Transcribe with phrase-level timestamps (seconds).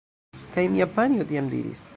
[0.55, 1.89] Kaj mia panjo tiam diris: